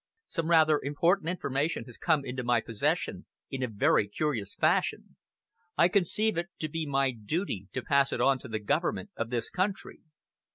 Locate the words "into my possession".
2.25-3.27